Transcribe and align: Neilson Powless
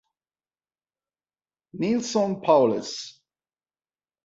Neilson 1.77 2.41
Powless 2.41 3.21